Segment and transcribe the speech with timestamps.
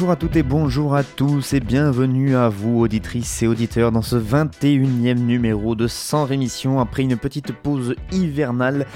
[0.00, 4.00] Bonjour à toutes et bonjour à tous et bienvenue à vous auditrices et auditeurs dans
[4.00, 8.86] ce 21e numéro de Sans Rémission après une petite pause hivernale.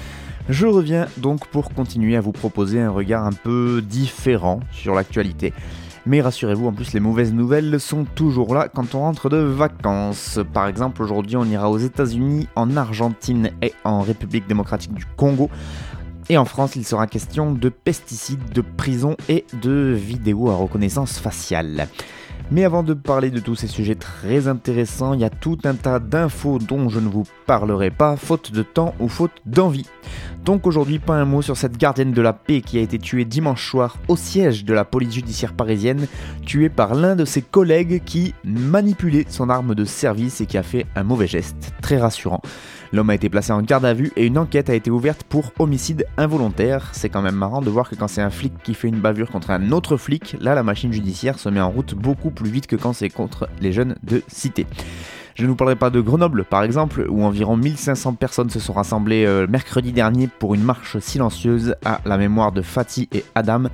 [0.49, 5.53] Je reviens donc pour continuer à vous proposer un regard un peu différent sur l'actualité.
[6.07, 10.39] Mais rassurez-vous, en plus les mauvaises nouvelles sont toujours là quand on rentre de vacances.
[10.55, 15.51] Par exemple, aujourd'hui on ira aux États-Unis, en Argentine et en République démocratique du Congo.
[16.31, 21.19] Et en France, il sera question de pesticides, de prison et de vidéos à reconnaissance
[21.19, 21.89] faciale.
[22.51, 25.75] Mais avant de parler de tous ces sujets très intéressants, il y a tout un
[25.75, 29.87] tas d'infos dont je ne vous parlerai pas, faute de temps ou faute d'envie.
[30.45, 33.25] Donc aujourd'hui, pas un mot sur cette gardienne de la paix qui a été tuée
[33.25, 36.07] dimanche soir au siège de la police judiciaire parisienne,
[36.45, 40.63] tuée par l'un de ses collègues qui manipulait son arme de service et qui a
[40.63, 41.73] fait un mauvais geste.
[41.81, 42.43] Très rassurant.
[42.93, 45.51] L'homme a été placé en garde à vue et une enquête a été ouverte pour
[45.59, 46.91] homicide involontaire.
[46.93, 49.31] C'est quand même marrant de voir que quand c'est un flic qui fait une bavure
[49.31, 52.67] contre un autre flic, là la machine judiciaire se met en route beaucoup plus vite
[52.67, 54.67] que quand c'est contre les jeunes de cité.
[55.35, 58.73] Je ne vous parlerai pas de Grenoble, par exemple, où environ 1500 personnes se sont
[58.73, 63.65] rassemblées euh, mercredi dernier pour une marche silencieuse à la mémoire de Fatih et Adam,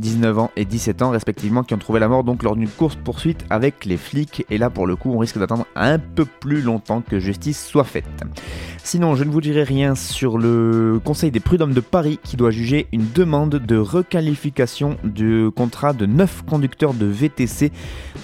[0.00, 3.44] 19 ans et 17 ans respectivement, qui ont trouvé la mort donc lors d'une course-poursuite
[3.50, 4.44] avec les flics.
[4.50, 7.84] Et là, pour le coup, on risque d'attendre un peu plus longtemps que justice soit
[7.84, 8.04] faite.
[8.82, 12.50] Sinon, je ne vous dirai rien sur le Conseil des prud'hommes de Paris qui doit
[12.50, 17.70] juger une demande de requalification du contrat de 9 conducteurs de VTC,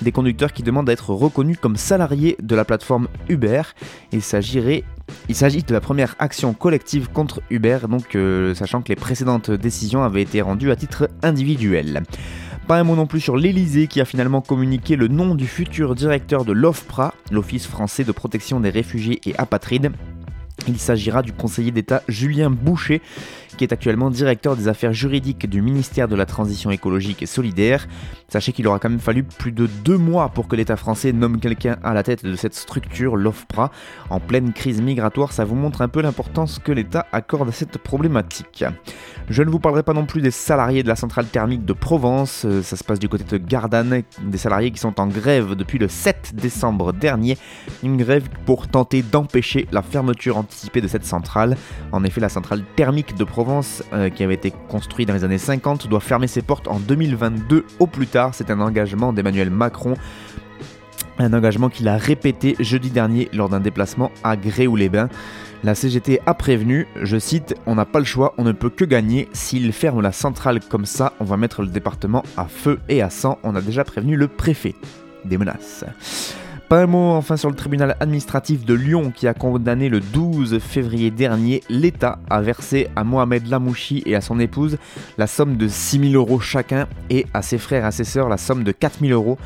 [0.02, 3.62] des conducteurs qui demandent à être reconnus comme salariés de la plateforme Uber.
[4.12, 4.84] Il s'agirait
[5.28, 9.50] il s'agit de la première action collective contre Uber, donc euh, sachant que les précédentes
[9.50, 12.02] décisions avaient été rendues à titre individuel.
[12.66, 15.94] Pas un mot non plus sur l'Elysée qui a finalement communiqué le nom du futur
[15.94, 19.92] directeur de l'OFPRA, l'Office français de protection des réfugiés et apatrides.
[20.66, 23.02] Il s'agira du conseiller d'État Julien Boucher,
[23.56, 27.86] qui est actuellement directeur des affaires juridiques du ministère de la Transition écologique et solidaire.
[28.28, 31.40] Sachez qu'il aura quand même fallu plus de deux mois pour que l'État français nomme
[31.40, 33.70] quelqu'un à la tête de cette structure, l'OFPRA.
[34.10, 37.78] En pleine crise migratoire, ça vous montre un peu l'importance que l'État accorde à cette
[37.78, 38.64] problématique.
[39.28, 42.44] Je ne vous parlerai pas non plus des salariés de la centrale thermique de Provence,
[42.44, 45.78] euh, ça se passe du côté de Gardanne, des salariés qui sont en grève depuis
[45.78, 47.36] le 7 décembre dernier,
[47.82, 51.56] une grève pour tenter d'empêcher la fermeture anticipée de cette centrale.
[51.90, 53.45] En effet, la centrale thermique de Provence,
[53.92, 57.64] euh, qui avait été construite dans les années 50, doit fermer ses portes en 2022
[57.78, 58.34] au plus tard.
[58.34, 59.94] C'est un engagement d'Emmanuel Macron.
[61.18, 65.08] Un engagement qu'il a répété jeudi dernier lors d'un déplacement à Gréoux-les-Bains.
[65.64, 68.84] La CGT a prévenu, je cite, On n'a pas le choix, on ne peut que
[68.84, 69.28] gagner.
[69.32, 73.10] S'ils ferment la centrale comme ça, on va mettre le département à feu et à
[73.10, 73.38] sang.
[73.42, 74.74] On a déjà prévenu le préfet.
[75.24, 75.84] Des menaces.
[76.68, 80.58] Pas un mot enfin sur le tribunal administratif de Lyon qui a condamné le 12
[80.58, 84.76] février dernier l'État à verser à Mohamed Lamouchi et à son épouse
[85.16, 88.28] la somme de 6 000 euros chacun et à ses frères et à ses sœurs
[88.28, 89.38] la somme de 4 000 euros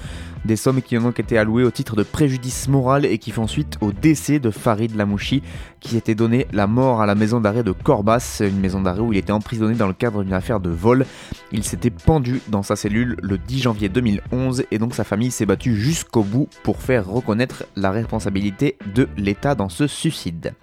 [0.44, 3.46] des sommes qui ont donc été allouées au titre de préjudice moral et qui font
[3.46, 5.42] suite au décès de Farid Lamouchi,
[5.80, 9.12] qui s'était donné la mort à la maison d'arrêt de Corbas, une maison d'arrêt où
[9.12, 11.06] il était emprisonné dans le cadre d'une affaire de vol.
[11.52, 15.46] Il s'était pendu dans sa cellule le 10 janvier 2011 et donc sa famille s'est
[15.46, 20.54] battue jusqu'au bout pour faire reconnaître la responsabilité de l'État dans ce suicide.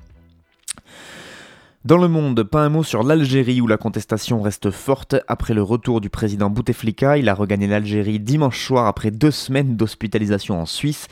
[1.88, 5.64] Dans le monde, pas un mot sur l'Algérie où la contestation reste forte après le
[5.64, 7.18] retour du président Bouteflika.
[7.18, 11.08] Il a regagné l'Algérie dimanche soir après deux semaines d'hospitalisation en Suisse.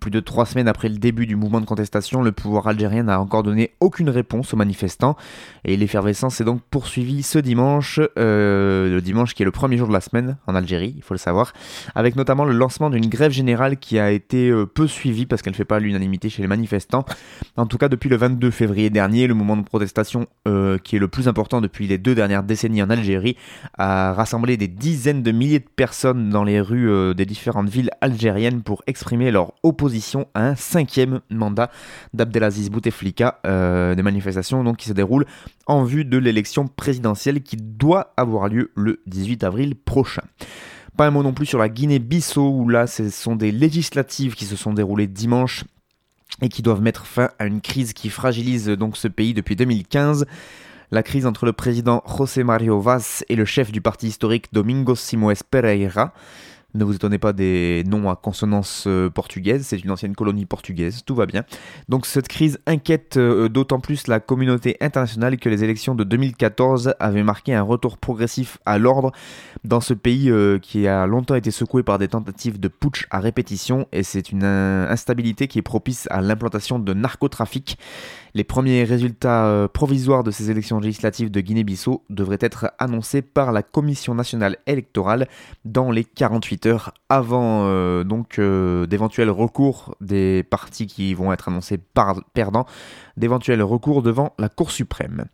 [0.00, 3.20] Plus de trois semaines après le début du mouvement de contestation, le pouvoir algérien n'a
[3.20, 5.16] encore donné aucune réponse aux manifestants.
[5.64, 9.88] Et l'effervescence s'est donc poursuivie ce dimanche, euh, le dimanche qui est le premier jour
[9.88, 11.52] de la semaine en Algérie, il faut le savoir,
[11.96, 15.52] avec notamment le lancement d'une grève générale qui a été euh, peu suivie parce qu'elle
[15.52, 17.04] ne fait pas l'unanimité chez les manifestants.
[17.56, 20.98] En tout cas, depuis le 22 février dernier, le mouvement de protestation, euh, qui est
[20.98, 23.36] le plus important depuis les deux dernières décennies en Algérie,
[23.78, 28.62] a rassemblé des dizaines de milliers de personnes dans les rues des différentes villes algériennes
[28.62, 31.70] pour exprimer leur opposition à un cinquième mandat
[32.14, 35.26] d'Abdelaziz Bouteflika, euh, des manifestations donc qui se déroulent
[35.66, 40.22] en vue de l'élection présidentielle qui doit avoir lieu le 18 avril prochain.
[40.96, 44.44] Pas un mot non plus sur la Guinée-Bissau où là ce sont des législatives qui
[44.44, 45.64] se sont déroulées dimanche
[46.42, 50.26] et qui doivent mettre fin à une crise qui fragilise donc ce pays depuis 2015.
[50.92, 54.96] La crise entre le président José Mario Vaz et le chef du parti historique Domingos
[54.96, 56.12] Simoes Pereira
[56.74, 61.02] ne vous étonnez pas des noms à consonance euh, portugaise, c'est une ancienne colonie portugaise,
[61.04, 61.44] tout va bien.
[61.88, 66.94] Donc cette crise inquiète euh, d'autant plus la communauté internationale que les élections de 2014
[66.98, 69.12] avaient marqué un retour progressif à l'ordre
[69.64, 73.20] dans ce pays euh, qui a longtemps été secoué par des tentatives de putsch à
[73.20, 77.78] répétition et c'est une instabilité qui est propice à l'implantation de narcotrafic
[78.34, 83.64] les premiers résultats provisoires de ces élections législatives de Guinée-Bissau devraient être annoncés par la
[83.64, 85.26] Commission nationale électorale
[85.64, 86.59] dans les 48
[87.08, 92.66] avant euh, donc euh, d'éventuels recours des partis qui vont être annoncés par perdants,
[93.16, 95.26] d'éventuels recours devant la Cour suprême.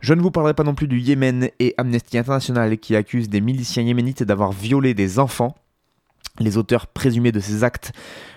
[0.00, 3.40] Je ne vous parlerai pas non plus du Yémen et Amnesty International qui accusent des
[3.40, 5.54] miliciens yéménites d'avoir violé des enfants.
[6.38, 7.92] Les auteurs présumés de ces actes,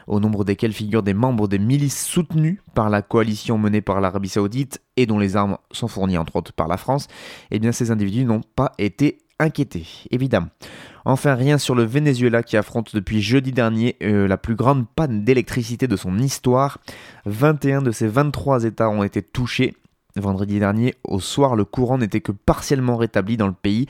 [0.08, 4.30] au nombre desquels figurent des membres des milices soutenues par la coalition menée par l'Arabie
[4.30, 7.08] saoudite et dont les armes sont fournies entre autres par la France,
[7.52, 10.48] eh bien ces individus n'ont pas été inquiétés, évidemment.
[11.06, 15.24] Enfin, rien sur le Venezuela qui affronte depuis jeudi dernier euh, la plus grande panne
[15.24, 16.80] d'électricité de son histoire.
[17.26, 19.76] 21 de ses 23 États ont été touchés.
[20.16, 23.88] Vendredi dernier, au soir, le courant n'était que partiellement rétabli dans le pays.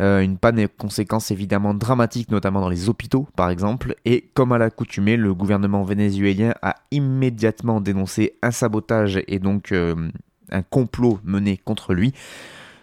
[0.00, 3.94] Euh, une panne et conséquences évidemment dramatiques, notamment dans les hôpitaux par exemple.
[4.04, 10.10] Et comme à l'accoutumée, le gouvernement vénézuélien a immédiatement dénoncé un sabotage et donc euh,
[10.50, 12.12] un complot mené contre lui.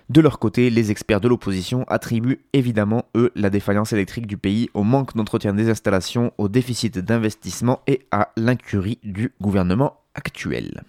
[0.10, 4.70] De leur côté, les experts de l'opposition attribuent évidemment, eux, la défaillance électrique du pays
[4.74, 10.84] au manque d'entretien des installations, au déficit d'investissement et à l'incurie du gouvernement actuel.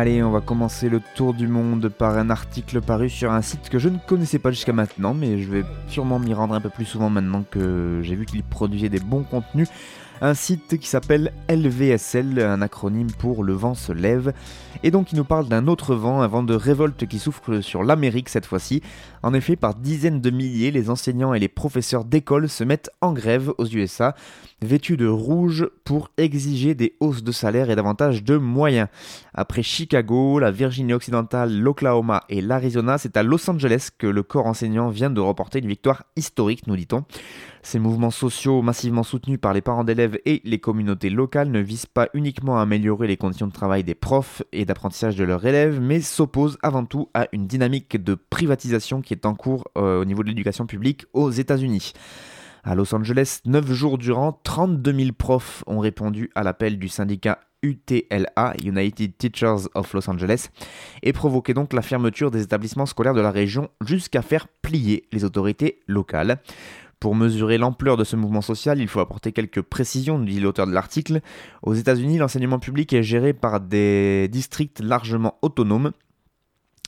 [0.00, 3.68] Allez, on va commencer le tour du monde par un article paru sur un site
[3.68, 6.70] que je ne connaissais pas jusqu'à maintenant, mais je vais sûrement m'y rendre un peu
[6.70, 9.68] plus souvent maintenant que j'ai vu qu'il produisait des bons contenus
[10.20, 14.32] un site qui s'appelle LVSL, un acronyme pour Le vent se lève,
[14.82, 17.82] et donc il nous parle d'un autre vent, un vent de révolte qui souffre sur
[17.82, 18.82] l'Amérique cette fois-ci.
[19.22, 23.12] En effet, par dizaines de milliers, les enseignants et les professeurs d'école se mettent en
[23.12, 24.14] grève aux USA,
[24.62, 28.88] vêtus de rouge pour exiger des hausses de salaire et davantage de moyens.
[29.34, 34.46] Après Chicago, la Virginie occidentale, l'Oklahoma et l'Arizona, c'est à Los Angeles que le corps
[34.46, 37.04] enseignant vient de remporter une victoire historique, nous dit-on.
[37.62, 41.86] Ces mouvements sociaux massivement soutenus par les parents d'élèves et les communautés locales ne visent
[41.86, 45.80] pas uniquement à améliorer les conditions de travail des profs et d'apprentissage de leurs élèves,
[45.80, 50.04] mais s'opposent avant tout à une dynamique de privatisation qui est en cours euh, au
[50.04, 51.92] niveau de l'éducation publique aux États-Unis.
[52.62, 57.38] À Los Angeles, 9 jours durant, 32 000 profs ont répondu à l'appel du syndicat
[57.62, 60.48] UTLA, United Teachers of Los Angeles,
[61.02, 65.24] et provoqué donc la fermeture des établissements scolaires de la région jusqu'à faire plier les
[65.24, 66.38] autorités locales.
[67.00, 70.72] Pour mesurer l'ampleur de ce mouvement social, il faut apporter quelques précisions, dit l'auteur de
[70.72, 71.22] l'article.
[71.62, 75.92] Aux États-Unis, l'enseignement public est géré par des districts largement autonomes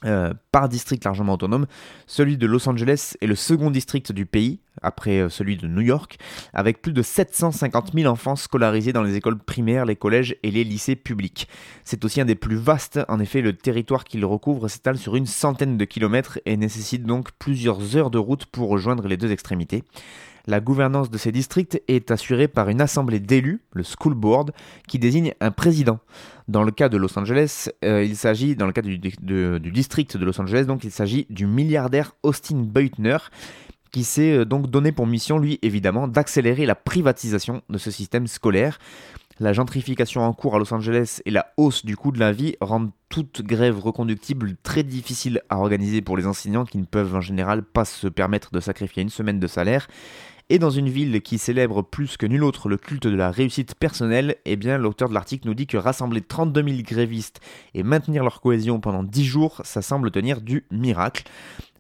[0.05, 1.67] euh, par district largement autonome.
[2.07, 5.81] Celui de Los Angeles est le second district du pays, après euh, celui de New
[5.81, 6.19] York,
[6.53, 10.65] avec plus de 750 000 enfants scolarisés dans les écoles primaires, les collèges et les
[10.65, 11.49] lycées publics.
[11.85, 15.27] C'est aussi un des plus vastes, en effet le territoire qu'il recouvre s'étale sur une
[15.27, 19.85] centaine de kilomètres et nécessite donc plusieurs heures de route pour rejoindre les deux extrémités.
[20.47, 24.53] La gouvernance de ces districts est assurée par une assemblée d'élus, le School Board,
[24.89, 26.01] qui désigne un président.
[26.49, 30.25] Dans le cas de Los Angeles, euh, il s'agit, dans le cas du, district de
[30.25, 33.19] Los Angeles, donc il s'agit du milliardaire Austin Beutner,
[33.93, 38.27] qui s'est euh, donc donné pour mission, lui évidemment, d'accélérer la privatisation de ce système
[38.27, 38.81] scolaire.
[39.39, 42.57] La gentrification en cours à Los Angeles et la hausse du coût de la vie
[42.61, 47.21] rendent toute grève reconductible très difficile à organiser pour les enseignants qui ne peuvent en
[47.21, 49.89] général pas se permettre de sacrifier une semaine de salaire.
[50.49, 53.75] Et dans une ville qui célèbre plus que nul autre le culte de la réussite
[53.75, 57.41] personnelle, eh bien l'auteur de l'article nous dit que rassembler 32 000 grévistes
[57.75, 61.25] et maintenir leur cohésion pendant 10 jours, ça semble tenir du miracle.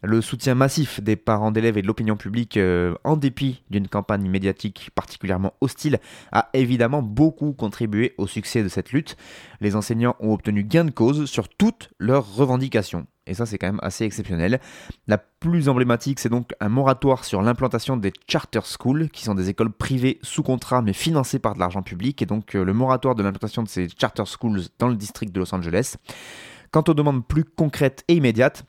[0.04, 4.28] Le soutien massif des parents d'élèves et de l'opinion publique, euh, en dépit d'une campagne
[4.28, 6.00] médiatique particulièrement hostile,
[6.32, 9.16] a évidemment beaucoup contribué au succès de cette lutte.
[9.60, 13.06] Les enseignants ont obtenu gain de cause sur toutes leurs revendications.
[13.28, 14.60] Et ça, c'est quand même assez exceptionnel.
[15.06, 19.48] La plus emblématique, c'est donc un moratoire sur l'implantation des charter schools, qui sont des
[19.48, 22.20] écoles privées sous contrat mais financées par de l'argent public.
[22.22, 25.38] Et donc euh, le moratoire de l'implantation de ces charter schools dans le district de
[25.38, 25.94] Los Angeles.
[26.72, 28.64] Quant aux demandes plus concrètes et immédiates,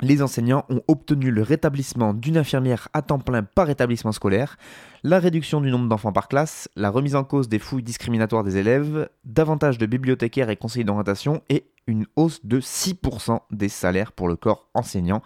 [0.00, 4.56] les enseignants ont obtenu le rétablissement d'une infirmière à temps plein par établissement scolaire,
[5.02, 8.56] la réduction du nombre d'enfants par classe, la remise en cause des fouilles discriminatoires des
[8.56, 14.28] élèves, davantage de bibliothécaires et conseillers d'orientation et une hausse de 6% des salaires pour
[14.28, 15.22] le corps enseignant.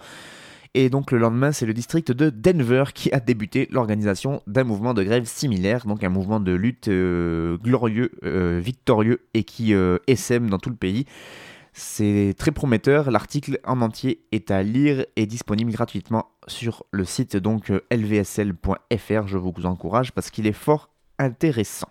[0.74, 4.94] Et donc le lendemain, c'est le district de Denver qui a débuté l'organisation d'un mouvement
[4.94, 9.98] de grève similaire, donc un mouvement de lutte euh, glorieux, euh, victorieux et qui euh,
[10.06, 11.06] essaime dans tout le pays.
[11.78, 13.12] C'est très prometteur.
[13.12, 19.28] L'article en entier est à lire et disponible gratuitement sur le site donc euh, lvsl.fr.
[19.28, 21.88] Je vous encourage parce qu'il est fort intéressant.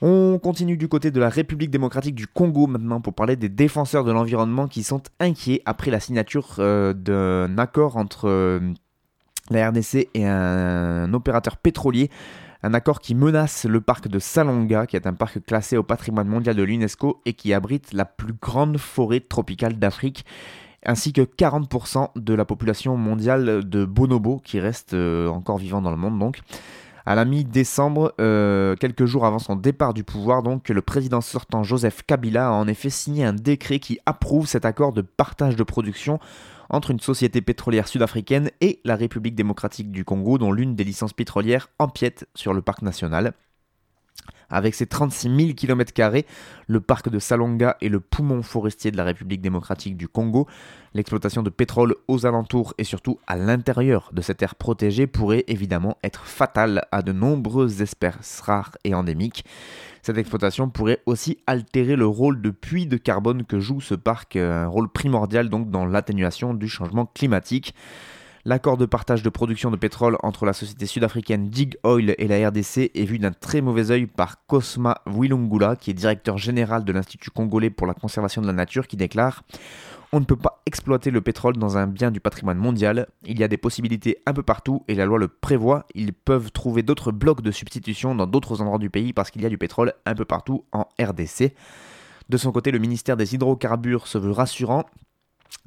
[0.00, 4.04] On continue du côté de la République démocratique du Congo maintenant pour parler des défenseurs
[4.04, 8.60] de l'environnement qui sont inquiets après la signature euh, d'un accord entre euh,
[9.50, 12.08] la RDC et un opérateur pétrolier
[12.62, 16.28] un accord qui menace le parc de Salonga, qui est un parc classé au patrimoine
[16.28, 20.24] mondial de l'UNESCO et qui abrite la plus grande forêt tropicale d'Afrique
[20.84, 25.90] ainsi que 40% de la population mondiale de bonobos qui reste euh, encore vivant dans
[25.90, 26.40] le monde donc.
[27.06, 31.62] À la mi-décembre, euh, quelques jours avant son départ du pouvoir, donc, le président sortant
[31.62, 35.62] Joseph Kabila a en effet signé un décret qui approuve cet accord de partage de
[35.62, 36.18] production
[36.68, 41.12] entre une société pétrolière sud-africaine et la République démocratique du Congo, dont l'une des licences
[41.12, 43.32] pétrolières empiète sur le parc national.
[44.50, 45.92] Avec ses 36 000 km,
[46.66, 50.48] le parc de Salonga est le poumon forestier de la République démocratique du Congo.
[50.92, 55.96] L'exploitation de pétrole aux alentours et surtout à l'intérieur de cette aire protégée pourrait évidemment
[56.02, 59.44] être fatale à de nombreuses espèces rares et endémiques.
[60.02, 64.34] Cette exploitation pourrait aussi altérer le rôle de puits de carbone que joue ce parc,
[64.34, 67.74] un rôle primordial donc dans l'atténuation du changement climatique.
[68.46, 72.48] L'accord de partage de production de pétrole entre la société sud-africaine Dig Oil et la
[72.48, 76.92] RDC est vu d'un très mauvais œil par Cosma Wilungula, qui est directeur général de
[76.92, 79.42] l'Institut congolais pour la conservation de la nature, qui déclare
[80.12, 83.08] On ne peut pas exploiter le pétrole dans un bien du patrimoine mondial.
[83.26, 85.84] Il y a des possibilités un peu partout et la loi le prévoit.
[85.94, 89.46] Ils peuvent trouver d'autres blocs de substitution dans d'autres endroits du pays parce qu'il y
[89.46, 91.52] a du pétrole un peu partout en RDC.
[92.30, 94.86] De son côté, le ministère des Hydrocarbures se veut rassurant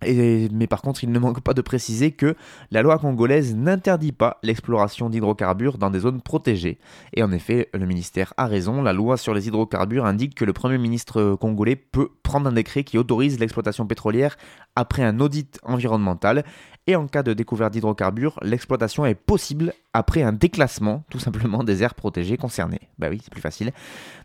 [0.06, 2.36] mais par contre, il ne manque pas de préciser que
[2.72, 6.78] la loi congolaise n'interdit pas l'exploration d'hydrocarbures dans des zones protégées.
[7.13, 10.54] Et en effet, le ministère a raison, la loi sur les hydrocarbures indique que le
[10.54, 14.36] Premier ministre congolais peut prendre un décret qui autorise l'exploitation pétrolière
[14.75, 16.44] après un audit environnemental
[16.88, 21.84] et en cas de découverte d'hydrocarbures, l'exploitation est possible après un déclassement tout simplement des
[21.84, 22.82] aires protégées concernées.
[23.00, 23.72] Bah oui, c'est plus facile.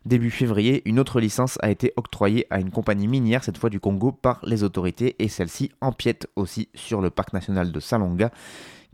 [0.05, 3.81] Début février, une autre licence a été octroyée à une compagnie minière, cette fois du
[3.81, 8.31] Congo, par les autorités et celle-ci empiète aussi sur le parc national de Salonga,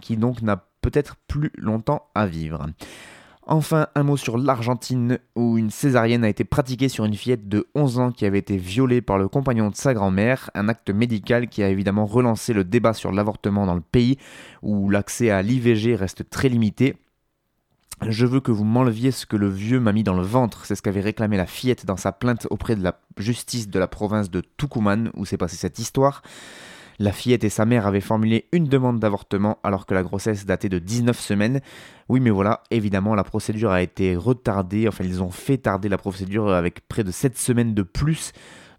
[0.00, 2.66] qui donc n'a peut-être plus longtemps à vivre.
[3.46, 7.66] Enfin, un mot sur l'Argentine, où une césarienne a été pratiquée sur une fillette de
[7.74, 11.48] 11 ans qui avait été violée par le compagnon de sa grand-mère, un acte médical
[11.48, 14.16] qui a évidemment relancé le débat sur l'avortement dans le pays,
[14.62, 16.96] où l'accès à l'IVG reste très limité.
[18.08, 20.74] Je veux que vous m'enleviez ce que le vieux m'a mis dans le ventre, c'est
[20.74, 24.30] ce qu'avait réclamé la fillette dans sa plainte auprès de la justice de la province
[24.30, 26.22] de Tucumán, où s'est passée cette histoire.
[26.98, 30.68] La fillette et sa mère avaient formulé une demande d'avortement alors que la grossesse datait
[30.68, 31.60] de 19 semaines.
[32.08, 34.86] Oui, mais voilà, évidemment, la procédure a été retardée.
[34.88, 38.32] Enfin, ils ont fait tarder la procédure avec près de 7 semaines de plus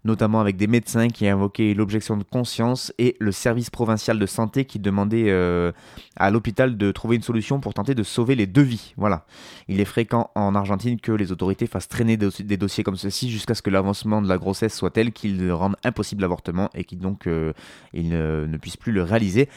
[0.06, 4.64] notamment avec des médecins qui invoquaient l'objection de conscience et le service provincial de santé
[4.64, 5.72] qui demandait euh,
[6.16, 8.94] à l'hôpital de trouver une solution pour tenter de sauver les deux vies.
[8.96, 9.26] Voilà.
[9.68, 13.54] Il est fréquent en Argentine que les autorités fassent traîner des, dossiers comme ceci jusqu'à
[13.54, 17.26] ce que l'avancement de la grossesse soit tel qu'il rende impossible l'avortement et qu'il donc
[17.26, 17.52] euh,
[17.92, 19.48] il ne, ne, puisse plus le réaliser.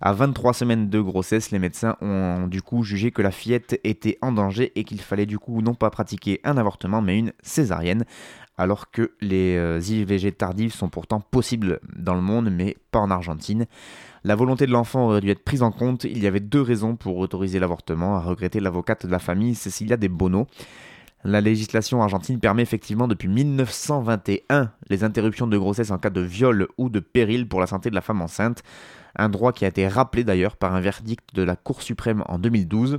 [0.00, 4.18] À 23 semaines de grossesse, les médecins ont du coup jugé que la fillette était
[4.22, 8.04] en danger et qu'il fallait du coup non pas pratiquer un avortement mais une césarienne
[8.58, 13.10] alors que les euh, IVG tardives sont pourtant possibles dans le monde, mais pas en
[13.10, 13.66] Argentine.
[14.24, 16.04] La volonté de l'enfant aurait dû être prise en compte.
[16.04, 19.96] Il y avait deux raisons pour autoriser l'avortement, a regretté l'avocate de la famille Cecilia
[19.96, 20.48] De Bono.
[21.24, 26.68] La législation argentine permet effectivement depuis 1921 les interruptions de grossesse en cas de viol
[26.78, 28.62] ou de péril pour la santé de la femme enceinte,
[29.16, 32.38] un droit qui a été rappelé d'ailleurs par un verdict de la Cour suprême en
[32.38, 32.98] 2012.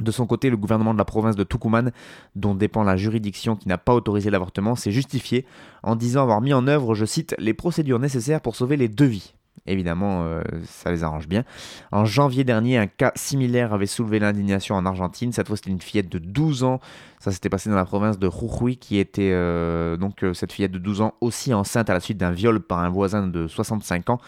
[0.00, 1.92] De son côté, le gouvernement de la province de Tucumán,
[2.34, 5.46] dont dépend la juridiction qui n'a pas autorisé l'avortement, s'est justifié
[5.84, 9.04] en disant avoir mis en œuvre, je cite, les procédures nécessaires pour sauver les deux
[9.06, 9.34] vies.
[9.66, 11.44] Évidemment, euh, ça les arrange bien.
[11.90, 15.32] En janvier dernier, un cas similaire avait soulevé l'indignation en Argentine.
[15.32, 16.80] Cette fois, c'était une fillette de 12 ans.
[17.18, 20.72] Ça s'était passé dans la province de Jujuy, qui était euh, donc euh, cette fillette
[20.72, 24.10] de 12 ans aussi enceinte à la suite d'un viol par un voisin de 65
[24.10, 24.20] ans.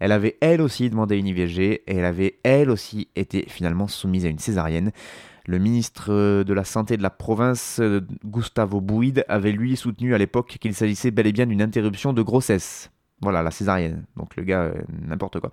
[0.00, 4.24] Elle avait elle aussi demandé une IVG et elle avait elle aussi été finalement soumise
[4.24, 4.92] à une césarienne.
[5.46, 7.80] Le ministre de la Santé de la province,
[8.24, 12.22] Gustavo Bouid, avait lui soutenu à l'époque qu'il s'agissait bel et bien d'une interruption de
[12.22, 12.90] grossesse.
[13.22, 14.04] Voilà, la césarienne.
[14.16, 14.74] Donc le gars, euh,
[15.06, 15.52] n'importe quoi.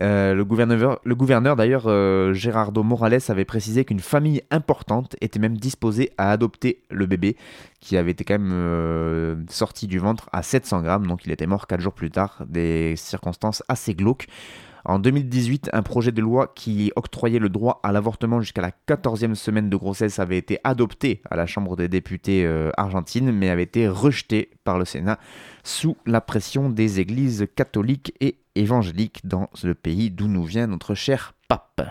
[0.00, 5.40] Euh, le gouverneur, le gouverneur d'ailleurs, euh, Gerardo Morales, avait précisé qu'une famille importante était
[5.40, 7.36] même disposée à adopter le bébé,
[7.80, 11.66] qui avait été quand même sorti du ventre à 700 grammes, donc il était mort
[11.66, 14.28] 4 jours plus tard, des circonstances assez glauques.
[14.84, 19.34] En 2018, un projet de loi qui octroyait le droit à l'avortement jusqu'à la 14e
[19.34, 22.46] semaine de grossesse avait été adopté à la Chambre des députés
[22.76, 25.18] argentine, mais avait été rejeté par le Sénat
[25.64, 30.94] sous la pression des églises catholiques et évangéliques dans le pays d'où nous vient notre
[30.94, 31.82] cher pape.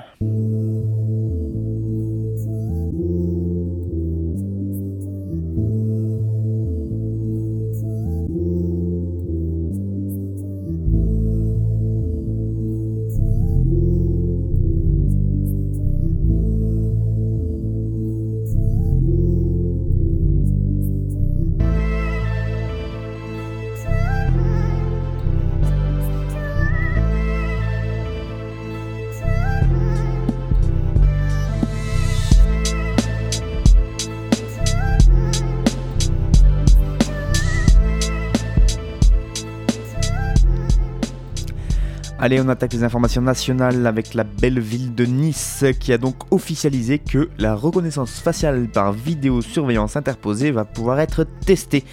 [42.31, 46.15] Allez, on attaque les informations nationales avec la belle ville de Nice qui a donc
[46.31, 51.83] officialisé que la reconnaissance faciale par vidéosurveillance interposée va pouvoir être testée.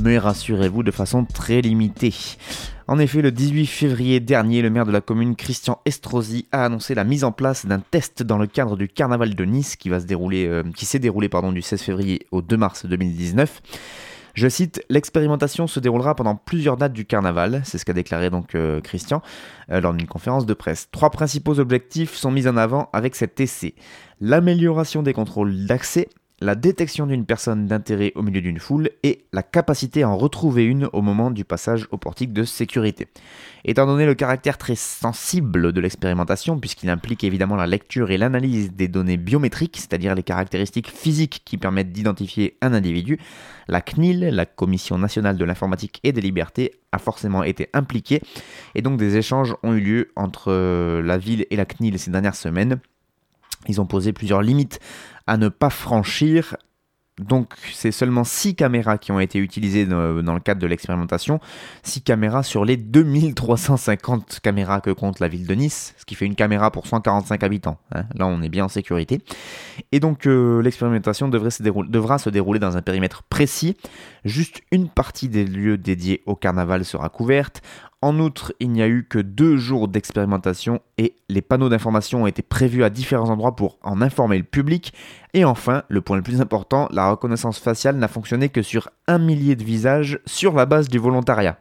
[0.00, 2.14] Mais rassurez-vous de façon très limitée.
[2.88, 6.94] En effet, le 18 février dernier, le maire de la commune, Christian Estrosi, a annoncé
[6.94, 10.00] la mise en place d'un test dans le cadre du carnaval de Nice qui va
[10.00, 13.60] se dérouler, euh, s'est déroulé du 16 février au 2 mars 2019.
[14.34, 18.56] Je cite, l'expérimentation se déroulera pendant plusieurs dates du carnaval, c'est ce qu'a déclaré donc
[18.56, 19.22] euh, Christian
[19.70, 20.88] euh, lors d'une conférence de presse.
[20.90, 23.76] Trois principaux objectifs sont mis en avant avec cet essai.
[24.20, 26.08] L'amélioration des contrôles d'accès,
[26.44, 30.64] la détection d'une personne d'intérêt au milieu d'une foule et la capacité à en retrouver
[30.64, 33.08] une au moment du passage au portique de sécurité.
[33.64, 38.72] Étant donné le caractère très sensible de l'expérimentation, puisqu'il implique évidemment la lecture et l'analyse
[38.72, 43.18] des données biométriques, c'est-à-dire les caractéristiques physiques qui permettent d'identifier un individu,
[43.66, 48.20] la CNIL, la Commission nationale de l'informatique et des libertés, a forcément été impliquée,
[48.74, 52.10] et donc des échanges ont eu lieu entre euh, la ville et la CNIL ces
[52.10, 52.80] dernières semaines.
[53.68, 54.80] Ils ont posé plusieurs limites
[55.26, 56.56] à ne pas franchir
[57.20, 61.38] donc c'est seulement 6 caméras qui ont été utilisées dans, le cadre de l'expérimentation,
[61.84, 66.26] 6 caméras sur les 2350 caméras que compte la ville de Nice, ce qui fait
[66.26, 67.78] une caméra pour 145 habitants.
[67.94, 68.04] Hein.
[68.16, 69.20] Là on est bien en sécurité.
[69.92, 73.76] Et donc euh, l'expérimentation devra se dérouler dans un périmètre précis,
[74.24, 77.62] juste une partie des lieux dédiés au carnaval sera couverte,
[78.04, 82.26] en outre, il n'y a eu que deux jours d'expérimentation et les panneaux d'information ont
[82.26, 84.92] été prévus à différents endroits pour en informer le public.
[85.32, 89.16] Et enfin, le point le plus important, la reconnaissance faciale n'a fonctionné que sur un
[89.16, 91.56] millier de visages sur la base du volontariat.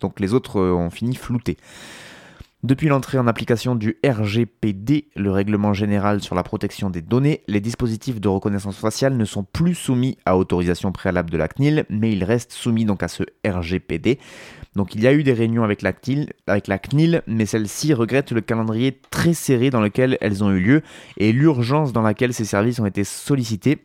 [0.00, 1.58] Donc les autres euh, ont fini floutés.
[2.64, 7.60] Depuis l'entrée en application du RGPD, le règlement général sur la protection des données, les
[7.60, 12.10] dispositifs de reconnaissance faciale ne sont plus soumis à autorisation préalable de la CNIL, mais
[12.10, 14.18] ils restent soumis donc à ce RGPD.
[14.76, 18.98] Donc il y a eu des réunions avec la CNIL, mais celles-ci regrettent le calendrier
[19.10, 20.82] très serré dans lequel elles ont eu lieu
[21.18, 23.84] et l'urgence dans laquelle ces services ont été sollicités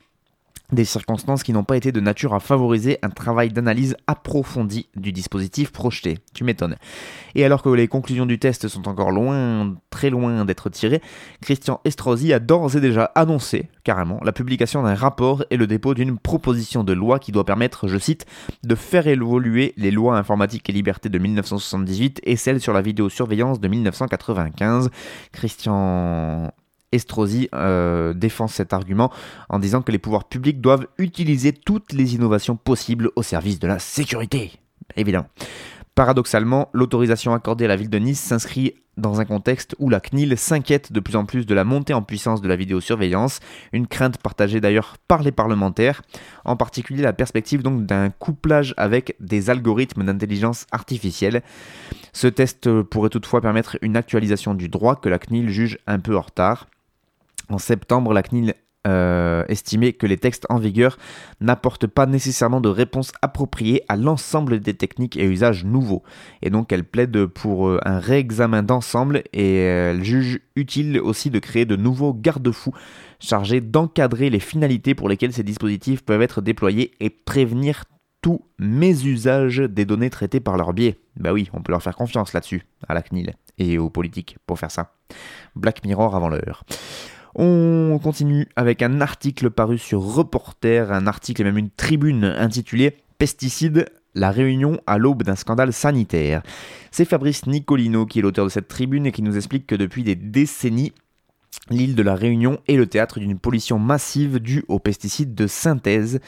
[0.71, 5.12] des circonstances qui n'ont pas été de nature à favoriser un travail d'analyse approfondi du
[5.12, 6.19] dispositif projeté.
[6.34, 6.75] Tu m'étonnes.
[7.36, 11.01] Et alors que les conclusions du test sont encore loin, très loin d'être tirées,
[11.41, 15.93] Christian Estrosi a d'ores et déjà annoncé, carrément, la publication d'un rapport et le dépôt
[15.93, 18.25] d'une proposition de loi qui doit permettre, je cite,
[18.63, 23.60] de faire évoluer les lois informatiques et libertés de 1978 et celles sur la vidéosurveillance
[23.60, 24.89] de 1995.
[25.32, 26.51] Christian
[26.91, 29.12] Estrosi euh, défend cet argument
[29.49, 33.67] en disant que les pouvoirs publics doivent utiliser toutes les innovations possibles au service de
[33.67, 34.54] la sécurité.
[34.95, 35.28] Évidemment.
[35.95, 40.38] Paradoxalement, l'autorisation accordée à la ville de Nice s'inscrit dans un contexte où la CNIL
[40.38, 43.39] s'inquiète de plus en plus de la montée en puissance de la vidéosurveillance,
[43.73, 46.02] une crainte partagée d'ailleurs par les parlementaires,
[46.45, 51.41] en particulier la perspective donc d'un couplage avec des algorithmes d'intelligence artificielle.
[52.13, 56.15] Ce test pourrait toutefois permettre une actualisation du droit que la CNIL juge un peu
[56.17, 56.67] en retard.
[57.49, 58.54] En septembre, la CNIL
[58.88, 60.97] euh, estimé que les textes en vigueur
[61.41, 66.02] n'apportent pas nécessairement de réponse appropriée à l'ensemble des techniques et usages nouveaux.
[66.41, 71.39] Et donc elle plaide pour euh, un réexamen d'ensemble et elle juge utile aussi de
[71.39, 72.73] créer de nouveaux garde-fous
[73.19, 77.84] chargés d'encadrer les finalités pour lesquelles ces dispositifs peuvent être déployés et prévenir
[78.21, 80.97] tous mésusages des données traitées par leur biais.
[81.17, 84.58] Bah oui, on peut leur faire confiance là-dessus, à la CNIL et aux politiques pour
[84.58, 84.93] faire ça.
[85.56, 86.63] Black Mirror avant l'heure.
[87.41, 92.97] On continue avec un article paru sur Reporter, un article et même une tribune intitulée
[93.17, 96.43] Pesticides, la réunion à l'aube d'un scandale sanitaire.
[96.91, 100.04] C'est Fabrice Nicolino qui est l'auteur de cette tribune et qui nous explique que depuis
[100.04, 100.91] des décennies,
[101.69, 106.19] L'île de la Réunion est le théâtre d'une pollution massive due aux pesticides de synthèse.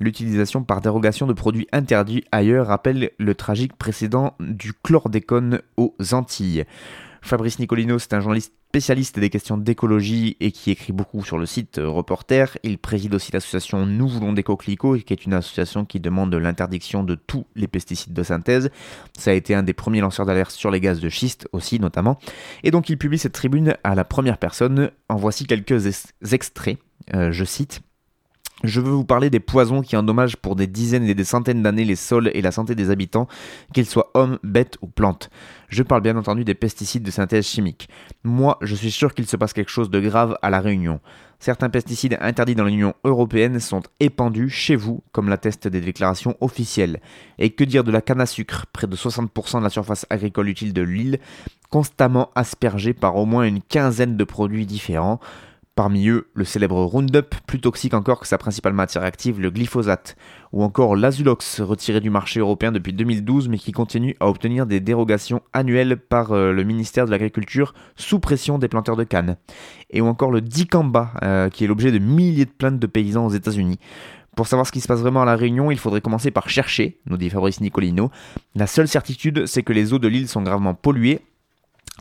[0.00, 6.64] L'utilisation par dérogation de produits interdits ailleurs rappelle le tragique précédent du chlordécone aux Antilles.
[7.22, 11.46] Fabrice Nicolino, c'est un journaliste spécialiste des questions d'écologie et qui écrit beaucoup sur le
[11.46, 12.58] site euh, Reporter.
[12.64, 17.04] Il préside aussi l'association Nous voulons des coquelicots, qui est une association qui demande l'interdiction
[17.04, 18.70] de tous les pesticides de synthèse.
[19.16, 22.18] Ça a été un des premiers lanceurs d'alerte sur les gaz de schiste aussi notamment.
[22.64, 24.90] Et donc il publie cette tribune à la première personne.
[25.08, 25.86] En voici quelques
[26.32, 26.78] extraits.
[27.14, 27.82] Euh, je cite.
[28.62, 31.84] Je veux vous parler des poisons qui endommagent pour des dizaines et des centaines d'années
[31.84, 33.26] les sols et la santé des habitants,
[33.74, 35.30] qu'ils soient hommes, bêtes ou plantes.
[35.68, 37.88] Je parle bien entendu des pesticides de synthèse chimique.
[38.22, 41.00] Moi, je suis sûr qu'il se passe quelque chose de grave à La Réunion.
[41.40, 47.00] Certains pesticides interdits dans l'Union européenne sont épandus chez vous, comme l'attestent des déclarations officielles.
[47.40, 50.48] Et que dire de la canne à sucre, près de 60% de la surface agricole
[50.48, 51.18] utile de l'île,
[51.68, 55.18] constamment aspergée par au moins une quinzaine de produits différents
[55.74, 60.16] Parmi eux, le célèbre Roundup, plus toxique encore que sa principale matière active, le glyphosate,
[60.52, 64.80] ou encore l'Azulox, retiré du marché européen depuis 2012 mais qui continue à obtenir des
[64.80, 69.38] dérogations annuelles par euh, le ministère de l'Agriculture sous pression des planteurs de canne.
[69.88, 73.24] Et ou encore le dicamba, euh, qui est l'objet de milliers de plaintes de paysans
[73.24, 73.78] aux États-Unis.
[74.36, 76.98] Pour savoir ce qui se passe vraiment à La Réunion, il faudrait commencer par chercher,
[77.06, 78.10] nous dit Fabrice Nicolino.
[78.54, 81.22] La seule certitude, c'est que les eaux de l'île sont gravement polluées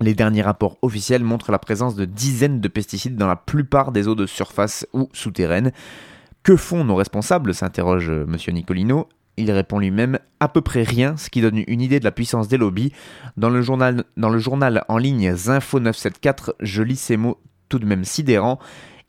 [0.01, 4.07] les derniers rapports officiels montrent la présence de dizaines de pesticides dans la plupart des
[4.07, 5.71] eaux de surface ou souterraines.
[6.43, 7.53] Que font nos responsables?
[7.53, 8.53] s'interroge euh, M.
[8.53, 9.07] Nicolino.
[9.37, 12.47] Il répond lui-même à peu près rien, ce qui donne une idée de la puissance
[12.47, 12.91] des lobbies.
[13.37, 17.37] Dans le journal, dans le journal en ligne Zinfo 974, je lis ces mots
[17.69, 18.59] tout de même sidérants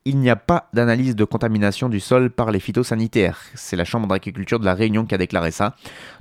[0.05, 3.41] il n'y a pas d'analyse de contamination du sol par les phytosanitaires.
[3.55, 5.77] C'est la Chambre d'agriculture de la Réunion qui a déclaré ça.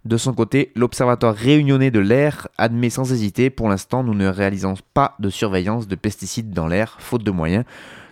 [0.06, 4.76] De son côté, l'Observatoire réunionnais de l'air admet sans hésiter, pour l'instant, nous ne réalisons
[4.94, 7.66] pas de surveillance de pesticides dans l'air, faute de moyens.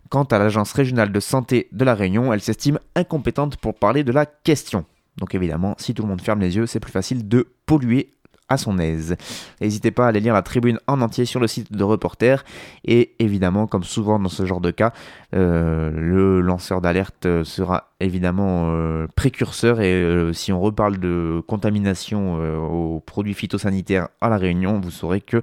[0.09, 4.11] Quant à l'Agence régionale de santé de la Réunion, elle s'estime incompétente pour parler de
[4.11, 4.85] la question.
[5.17, 8.13] Donc évidemment, si tout le monde ferme les yeux, c'est plus facile de polluer
[8.49, 9.15] à son aise.
[9.61, 12.43] N'hésitez pas à aller lire la tribune en entier sur le site de Reporter.
[12.83, 14.91] Et évidemment, comme souvent dans ce genre de cas,
[15.35, 19.81] euh, le lanceur d'alerte sera évidemment euh, précurseur.
[19.81, 25.21] Et euh, si on reparle de contamination aux produits phytosanitaires à La Réunion, vous saurez
[25.21, 25.41] que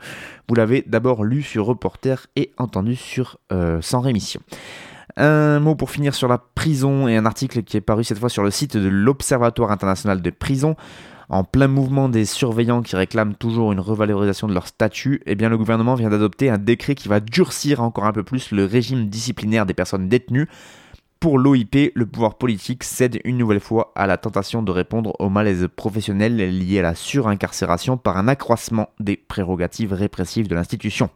[0.48, 3.38] vous l'avez d'abord lu sur Reporter et entendu sur
[3.80, 4.40] Sans Rémission.
[5.16, 8.28] Un mot pour finir sur la prison et un article qui est paru cette fois
[8.28, 10.76] sur le site de l'Observatoire international de prison.
[11.28, 15.48] En plein mouvement des surveillants qui réclament toujours une revalorisation de leur statut, eh bien
[15.48, 19.08] le gouvernement vient d'adopter un décret qui va durcir encore un peu plus le régime
[19.08, 20.48] disciplinaire des personnes détenues.
[21.18, 25.28] Pour l'OIP, le pouvoir politique cède une nouvelle fois à la tentation de répondre au
[25.28, 31.10] malaise professionnel lié à la surincarcération par un accroissement des prérogatives répressives de l'institution.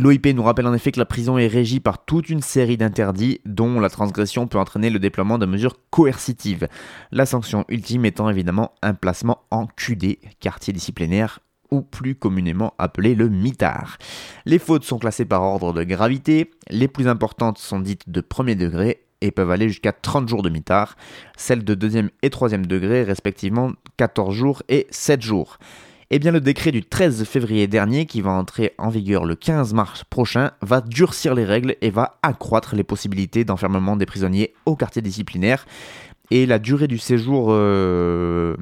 [0.00, 3.40] L'OIP nous rappelle en effet que la prison est régie par toute une série d'interdits
[3.44, 6.68] dont la transgression peut entraîner le déploiement de mesures coercitives.
[7.10, 11.40] La sanction ultime étant évidemment un placement en QD, quartier disciplinaire
[11.72, 13.98] ou plus communément appelé le mitard.
[14.46, 18.54] Les fautes sont classées par ordre de gravité, les plus importantes sont dites de premier
[18.54, 20.96] degré et peuvent aller jusqu'à 30 jours de mitard,
[21.36, 25.58] celles de deuxième et troisième degré respectivement 14 jours et 7 jours.
[26.10, 29.74] Eh bien, le décret du 13 février dernier, qui va entrer en vigueur le 15
[29.74, 34.74] mars prochain, va durcir les règles et va accroître les possibilités d'enfermement des prisonniers au
[34.74, 35.66] quartier disciplinaire.
[36.30, 38.56] Et la durée du séjour euh,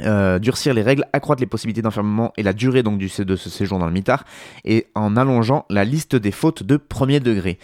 [0.00, 3.78] euh, durcir les règles, accroître les possibilités d'enfermement et la durée donc de ce séjour
[3.78, 4.24] dans le mitard,
[4.64, 7.58] et en allongeant la liste des fautes de premier degré.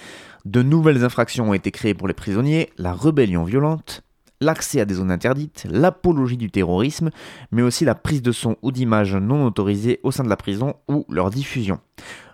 [0.44, 4.02] De nouvelles infractions ont été créées pour les prisonniers, la rébellion violente,
[4.40, 7.10] l'accès à des zones interdites, l'apologie du terrorisme,
[7.50, 10.74] mais aussi la prise de son ou d'images non autorisées au sein de la prison
[10.88, 11.80] ou leur diffusion.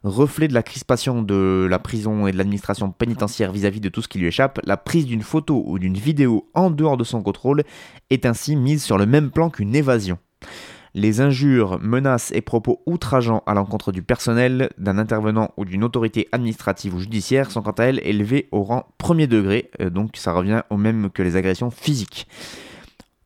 [0.02, 4.08] Reflet de la crispation de la prison et de l'administration pénitentiaire vis-à-vis de tout ce
[4.08, 7.62] qui lui échappe, la prise d'une photo ou d'une vidéo en dehors de son contrôle
[8.10, 10.18] est ainsi mise sur le même plan qu'une évasion.
[10.96, 16.28] Les injures, menaces et propos outrageants à l'encontre du personnel, d'un intervenant ou d'une autorité
[16.30, 20.32] administrative ou judiciaire sont quant à elles élevées au rang premier degré, euh, donc ça
[20.32, 22.28] revient au même que les agressions physiques.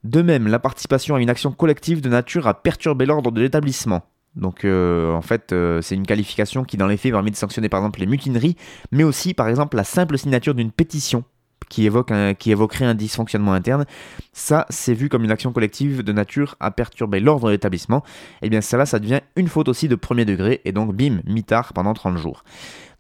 [0.03, 4.03] De même, la participation à une action collective de nature à perturber l'ordre de l'établissement.
[4.35, 7.69] Donc euh, en fait, euh, c'est une qualification qui dans les faits permet de sanctionner
[7.69, 8.57] par exemple les mutineries,
[8.93, 11.25] mais aussi par exemple la simple signature d'une pétition
[11.69, 13.85] qui, évoque qui évoquerait un dysfonctionnement interne,
[14.33, 18.03] ça c'est vu comme une action collective de nature à perturber l'ordre de l'établissement,
[18.43, 20.95] et eh bien ça là ça devient une faute aussi de premier degré, et donc
[20.95, 22.45] bim, mitard pendant 30 jours.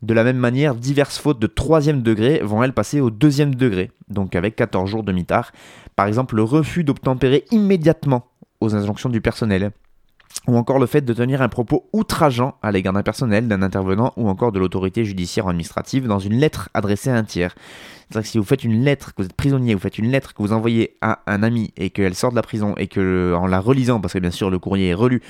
[0.01, 3.90] De la même manière, diverses fautes de troisième degré vont elles passer au deuxième degré,
[4.09, 5.51] donc avec 14 jours de mitard.
[5.97, 8.29] Par exemple, le refus d'obtempérer immédiatement
[8.61, 9.73] aux injonctions du personnel,
[10.48, 14.14] ou encore le fait de tenir un propos outrageant à l'égard d'un personnel, d'un intervenant
[14.16, 17.54] ou encore de l'autorité judiciaire ou administrative dans une lettre adressée à un tiers.
[18.08, 20.32] C'est-à-dire que si vous faites une lettre, que vous êtes prisonnier, vous faites une lettre
[20.32, 23.46] que vous envoyez à un ami et qu'elle sort de la prison et que en
[23.46, 25.20] la relisant, parce que bien sûr le courrier est relu,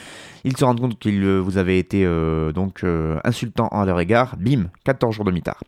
[0.44, 3.98] il se rend compte que euh, vous avez été euh, donc euh, insultant à leur
[3.98, 5.60] égard, bim, 14 jours de mitard.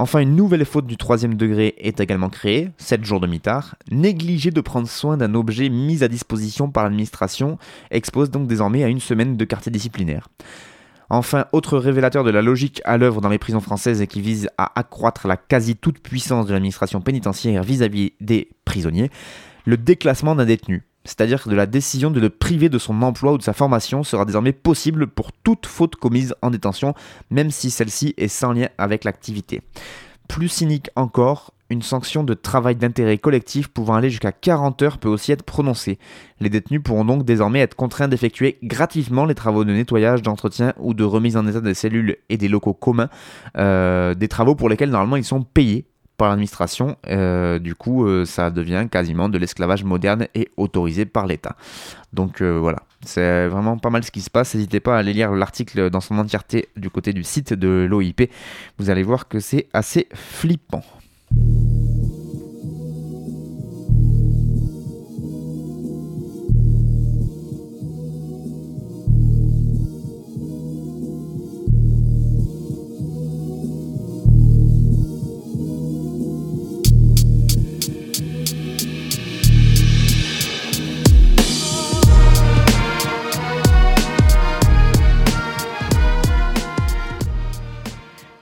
[0.00, 3.74] Enfin, une nouvelle faute du troisième degré est également créée, 7 jours de mitard.
[3.90, 7.58] Négliger de prendre soin d'un objet mis à disposition par l'administration
[7.90, 10.28] expose donc désormais à une semaine de quartier disciplinaire.
[11.10, 14.48] Enfin, autre révélateur de la logique à l'œuvre dans les prisons françaises et qui vise
[14.56, 19.10] à accroître la quasi toute puissance de l'administration pénitentiaire vis-à-vis des prisonniers,
[19.64, 20.87] le déclassement d'un détenu.
[21.08, 24.26] C'est-à-dire que la décision de le priver de son emploi ou de sa formation sera
[24.26, 26.92] désormais possible pour toute faute commise en détention,
[27.30, 29.62] même si celle-ci est sans lien avec l'activité.
[30.28, 35.08] Plus cynique encore, une sanction de travail d'intérêt collectif pouvant aller jusqu'à 40 heures peut
[35.08, 35.98] aussi être prononcée.
[36.40, 40.92] Les détenus pourront donc désormais être contraints d'effectuer gratuitement les travaux de nettoyage, d'entretien ou
[40.92, 43.08] de remise en état des cellules et des locaux communs,
[43.56, 45.86] euh, des travaux pour lesquels normalement ils sont payés
[46.18, 46.96] par l'administration.
[47.06, 51.56] Euh, du coup, euh, ça devient quasiment de l'esclavage moderne et autorisé par l'État.
[52.12, 54.54] Donc voilà, c'est vraiment pas mal ce qui se passe.
[54.54, 58.30] N'hésitez pas à aller lire l'article dans son entièreté du côté du site de l'OIP.
[58.78, 60.82] Vous allez voir que c'est assez flippant.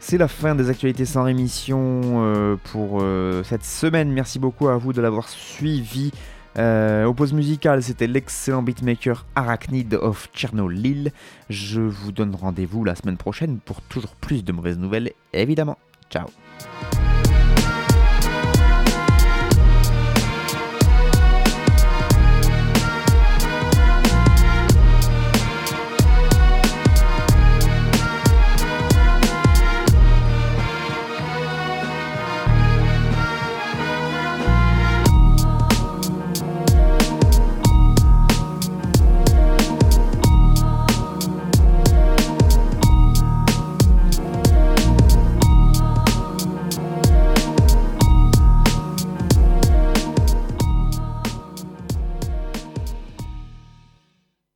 [0.09, 4.13] C'est la fin des actualités sans rémission euh, pour euh, cette semaine.
[4.13, 6.13] Merci beaucoup à vous de l'avoir suivi.
[6.59, 10.29] Euh, au pause musicale, c'était l'excellent beatmaker Arachnid of
[10.71, 11.11] Lille.
[11.51, 15.77] Je vous donne rendez-vous la semaine prochaine pour toujours plus de mauvaises nouvelles, évidemment.
[16.09, 16.29] Ciao